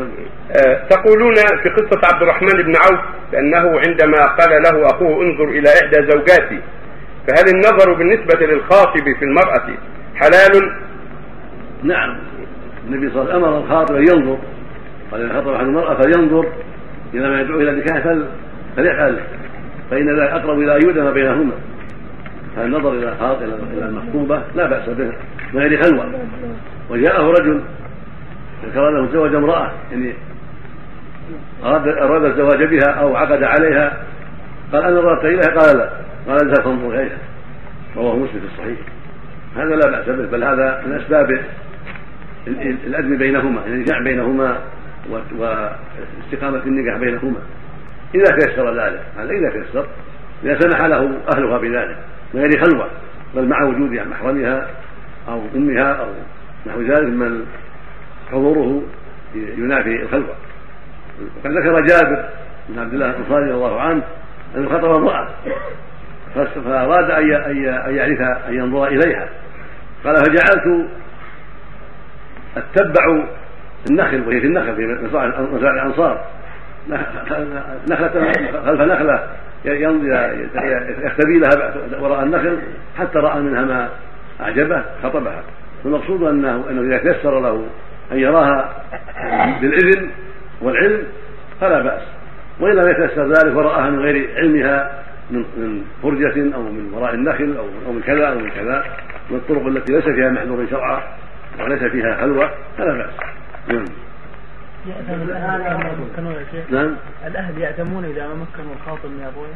آه، 0.00 0.86
تقولون 0.90 1.34
في 1.34 1.68
قصة 1.68 2.00
عبد 2.12 2.22
الرحمن 2.22 2.62
بن 2.62 2.72
عوف 2.76 3.00
بأنه 3.32 3.80
عندما 3.86 4.26
قال 4.26 4.62
له 4.62 4.86
أخوه 4.86 5.22
انظر 5.22 5.44
إلى 5.44 5.68
إحدى 5.68 6.12
زوجاتي 6.12 6.60
فهل 7.28 7.54
النظر 7.54 7.92
بالنسبة 7.92 8.46
للخاطب 8.46 9.04
في 9.18 9.24
المرأة 9.24 9.78
حلال؟ 10.14 10.72
نعم. 11.82 12.18
النبي 12.86 13.10
صلى 13.10 13.22
الله 13.22 13.32
عليه 13.32 13.38
وسلم 13.38 13.44
أمر 13.44 13.58
الخاطب 13.58 13.94
أن 13.94 14.02
ينظر. 14.02 14.38
قال 15.12 15.30
إذا 15.30 15.40
خطب 15.40 15.52
أحد 15.52 15.66
المرأة 15.66 15.94
فلينظر 15.94 16.46
إذا 17.14 17.28
ما 17.28 17.40
يدعو 17.40 17.60
إلى 17.60 17.70
النكاح 17.70 18.02
فليفعل 18.76 19.18
فإن 19.90 20.20
ذلك 20.20 20.30
أقرب 20.30 20.58
إلى 20.58 20.76
أن 20.76 20.82
يؤذن 20.82 21.12
بينهما. 21.12 21.52
فالنظر 22.56 22.92
إلى 22.92 23.08
الخاطب 23.08 23.42
إلى 23.42 23.84
المخطوبة 23.84 24.42
لا 24.54 24.66
بأس 24.66 24.88
به 24.88 25.12
من 25.52 25.60
غير 25.60 25.82
خلوة 25.82 26.06
وجاءه 26.90 27.30
رجل 27.30 27.60
ذكر 28.64 28.90
له 28.90 29.12
زوج 29.12 29.34
امرأة 29.34 29.72
يعني 29.90 30.14
أراد 31.64 31.88
أراد 31.88 32.24
الزواج 32.24 32.64
بها 32.64 32.90
أو 32.90 33.16
عقد 33.16 33.42
عليها. 33.42 34.02
قال 34.72 34.82
أنا 34.82 35.00
نظرت 35.00 35.24
إليها 35.24 35.60
قال 35.60 35.76
لا. 35.76 35.90
قال 36.28 36.48
اذهب 36.48 36.64
فانظر 36.64 36.94
إليها. 36.94 37.18
رواه 37.96 38.16
مسلم 38.16 38.40
في 38.40 38.46
الصحيح. 38.46 38.78
هذا 39.56 39.76
لا 39.76 39.90
بأس 39.90 40.08
به 40.08 40.26
بل 40.26 40.44
هذا 40.44 40.82
من 40.86 40.92
أسباب 40.92 41.40
الأدب 42.86 43.18
بينهما 43.18 43.60
يعني 43.60 43.74
النجاح 43.74 44.02
بينهما 44.02 44.58
واستقامة 45.10 46.62
النجاح 46.66 46.96
بينهما. 46.98 47.38
إذا 48.14 48.36
تيسر 48.36 48.84
ذلك 48.84 49.02
هذا 49.16 49.30
إذا 49.30 49.50
تيسر 49.50 49.86
إذا 50.44 50.60
سمح 50.60 50.80
له 50.80 51.18
أهلها 51.34 51.58
بذلك 51.58 51.96
من 52.34 52.40
غير 52.40 52.64
خلوة 52.64 52.88
بل 53.34 53.48
مع 53.48 53.62
وجود 53.62 53.90
محرمها 53.90 54.68
أو 55.28 55.42
أمها 55.54 55.92
أو 55.92 56.08
نحو 56.66 56.82
ذلك 56.82 57.08
من 57.08 57.46
حضوره 58.32 58.82
ينافي 59.34 60.02
الخلوة 60.02 60.34
وقد 61.36 61.50
ذكر 61.50 61.80
جابر 61.80 62.28
بن 62.68 62.78
عبد 62.78 62.94
الله 62.94 63.10
الأنصاري 63.10 63.44
رضي 63.44 63.54
الله 63.54 63.80
عنه 63.80 64.02
انه 64.56 64.68
خطب 64.68 64.94
امرأة 64.94 65.28
فأراد 66.64 67.10
أن 67.10 67.28
يعرف 67.96 68.20
أن 68.20 68.54
ينظر 68.54 68.86
إليها. 68.86 69.28
قال 70.04 70.16
فجعلت 70.16 70.88
أتبع 72.56 73.24
النخل 73.90 74.28
وهي 74.28 74.40
في 74.40 74.46
النخل 74.46 74.76
في 74.76 74.86
مزارع 75.52 75.82
الأنصار. 75.82 76.24
نخلة 77.90 78.32
خلف 78.66 78.80
نخلة 78.80 79.28
يختبي 81.04 81.38
لها 81.38 81.74
وراء 82.00 82.22
النخل 82.22 82.58
حتى 82.98 83.18
رأى 83.18 83.40
منها 83.40 83.62
ما 83.62 83.88
أعجبه 84.40 84.84
خطبها. 85.02 85.42
والمقصود 85.84 86.22
أنه 86.22 86.64
أنه 86.70 86.80
إذا 86.80 87.12
تيسر 87.12 87.40
له 87.40 87.66
أن 88.12 88.18
يراها 88.18 88.84
بالإذن 89.60 90.10
والعلم 90.62 91.02
فلا 91.60 91.82
بأس. 91.82 92.02
وإن 92.60 92.76
لم 92.76 92.88
يتيسر 92.88 93.28
ذلك 93.28 93.56
ورآها 93.56 93.90
من 93.90 94.00
غير 94.00 94.36
علمها 94.36 95.02
من 95.30 95.44
من 95.56 95.84
فرجة 96.02 96.54
أو 96.54 96.62
من 96.62 96.92
وراء 96.94 97.14
النخل 97.14 97.56
أو 97.56 97.66
أو 97.86 97.92
من 97.92 98.00
كذا 98.00 98.26
أو 98.28 98.38
من 98.38 98.50
كذا 98.50 98.84
من 99.30 99.36
الطرق 99.36 99.66
التي 99.66 99.92
ليس 99.92 100.04
فيها 100.04 100.30
محذور 100.30 100.66
شرعا 100.70 101.02
وليس 101.60 101.82
فيها 101.82 102.16
خلوة 102.20 102.50
فلا 102.78 102.94
بأس. 102.94 103.10
نعم. 103.68 103.84
يأتم 104.86 105.22
الأهل. 105.22 105.60
إذا 105.60 105.76
ما 105.76 105.94
مكنوا 106.12 106.32
يا 106.32 106.44
شيخ. 106.52 106.70
نعم. 106.70 106.96
الأهل 107.26 107.58
يأتمون 107.58 108.04
إذا 108.04 108.28
ما 108.28 108.34
مكنوا 108.34 108.74
الخاطب 108.74 109.10
من 109.10 109.22
أبويه 109.32 109.54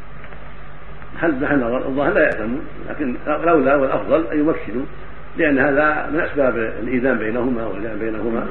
هل 1.21 1.45
نحن 1.45 1.63
الظاهر 1.63 2.13
لا 2.13 2.21
يأتمون 2.21 2.67
لكن 2.91 3.17
الأولى 3.27 3.75
والأفضل 3.75 4.27
أن 4.33 4.39
يمكنوا. 4.39 4.87
لأن 5.37 5.59
هذا 5.59 6.09
من 6.13 6.21
أسباب 6.21 6.57
الإيذان 6.57 7.19
بينهما 7.19 7.67
والإيذان 7.67 7.99
بينهما. 7.99 8.47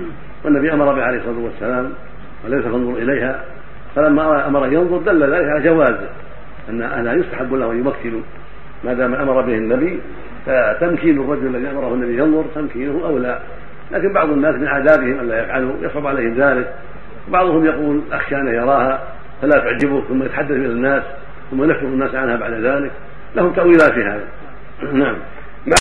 والنبي 0.45 0.73
أمر 0.73 0.93
به 0.93 1.03
عليه 1.03 1.17
الصلاة 1.17 1.39
والسلام 1.39 1.91
وليس 2.45 2.65
فانظر 2.65 2.93
إليها. 2.93 3.43
فلما 3.95 4.47
أمر 4.47 4.65
أن 4.65 4.73
ينظر 4.73 4.97
دل 4.97 5.23
ذلك 5.23 5.45
على 5.45 5.63
جواز 5.63 5.95
أن 6.69 6.81
أنها 6.81 7.13
يستحب 7.13 7.53
له 7.53 7.71
أن 7.71 7.77
يمكنوا 7.77 8.21
ما 8.83 8.93
دام 8.93 9.13
أمر 9.13 9.41
به 9.41 9.53
النبي. 9.53 9.99
فتمكين 10.45 11.21
الرجل 11.21 11.55
الذي 11.55 11.71
أمره 11.71 11.93
النبي 11.93 12.17
ينظر 12.17 12.45
تمكينه 12.55 13.05
أولى 13.05 13.39
لكن 13.91 14.13
بعض 14.13 14.29
الناس 14.29 14.55
من 14.55 14.67
عاداتهم 14.67 15.19
ألا 15.19 15.43
يفعلوا 15.43 15.73
يصعب 15.81 16.07
عليهم 16.07 16.33
ذلك. 16.33 16.73
بعضهم 17.27 17.65
يقول 17.65 18.01
أخشى 18.11 18.35
أن 18.35 18.47
يراها 18.47 19.03
فلا 19.41 19.59
تعجبه 19.59 20.01
ثم 20.01 20.23
يتحدث 20.23 20.51
إلى 20.51 20.65
الناس 20.65 21.03
ثم 21.51 21.63
ينفر 21.63 21.85
الناس 21.85 22.15
عنها 22.15 22.35
بعد 22.35 22.53
ذلك. 22.53 22.91
لهم 23.35 23.53
تأويلات 23.53 23.91
في 23.91 24.03
هذا. 24.03 24.23
نعم. 25.03 25.15